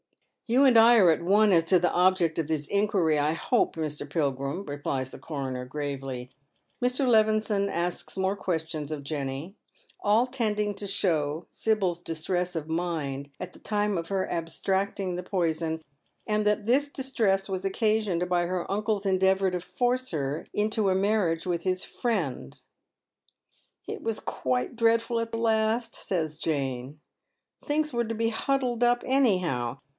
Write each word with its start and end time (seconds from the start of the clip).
"You 0.51 0.65
and 0.65 0.77
I 0.77 0.95
are 0.97 1.11
at 1.11 1.21
one 1.21 1.53
as 1.53 1.63
to 1.65 1.79
the 1.79 1.91
object 1.93 2.37
of 2.37 2.47
this 2.47 2.67
inquiry, 2.67 3.17
I 3.19 3.31
hope, 3.33 3.77
Mr. 3.77 4.09
Pilgrim," 4.09 4.65
replies 4.65 5.11
the 5.11 5.19
coroner, 5.19 5.63
gi 5.63 5.95
avely. 5.97 6.29
Mr. 6.83 7.07
Levison 7.07 7.69
asks 7.69 8.17
more 8.17 8.35
questions 8.35 8.91
of 8.91 9.03
Jenny, 9.03 9.55
all 10.03 10.25
tending 10.25 10.73
to 10.75 10.87
show 10.87 11.45
Sibyl's 11.51 11.99
distress 11.99 12.53
of 12.55 12.67
mind 12.67 13.29
at 13.39 13.53
the 13.53 13.59
time 13.59 13.97
of 13.97 14.09
her 14.09 14.29
abstracting 14.29 15.15
the 15.15 15.23
poison, 15.23 15.81
and 16.27 16.45
that 16.47 16.65
this 16.65 16.89
distress 16.89 17.47
was 17.47 17.63
occasioned 17.63 18.27
by 18.27 18.47
her 18.47 18.69
uncle's 18.69 19.05
endeavour 19.05 19.51
to 19.51 19.59
force 19.61 20.09
her 20.11 20.45
into 20.51 20.89
a 20.89 20.95
marriage 20.95 21.45
with 21.45 21.61
his 21.63 21.85
friend." 21.85 22.59
It 23.87 24.01
was 24.01 24.19
quite 24.19 24.75
dreadful 24.75 25.21
at 25.21 25.31
the 25.31 25.37
last," 25.37 25.95
says 25.95 26.39
Jane." 26.39 26.99
Things 27.63 27.93
were 27.93 28.03
to 28.05 28.15
be 28.15 28.29
huddled 28.29 28.81
uj? 28.81 29.03
anyhow. 29.05 29.77